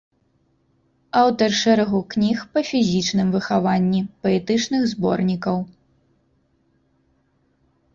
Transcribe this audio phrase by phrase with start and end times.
[1.21, 5.65] Аўтар шэрагу кніг па фізічным выхаванні, паэтычных зборнікаў.